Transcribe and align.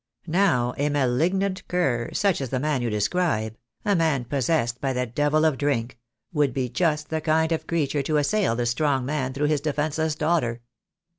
Now, 0.25 0.73
a 0.79 0.89
malignant 0.89 1.67
cur, 1.67 2.09
such 2.11 2.41
as 2.41 2.49
the 2.49 2.59
man 2.59 2.81
you 2.81 2.89
de 2.89 2.99
scribe— 2.99 3.55
a 3.85 3.95
man 3.95 4.25
possessed 4.25 4.81
by 4.81 4.93
the 4.93 5.05
devil 5.05 5.45
of 5.45 5.59
drink— 5.59 5.99
would 6.33 6.55
be 6.55 6.69
just 6.69 7.09
the 7.09 7.21
kind 7.21 7.51
of 7.51 7.67
creature 7.67 8.01
to 8.01 8.17
assail 8.17 8.55
the 8.55 8.65
strong 8.65 9.05
man 9.05 9.31
through 9.31 9.45
his 9.49 9.61
defenceless 9.61 10.15
daughter. 10.15 10.61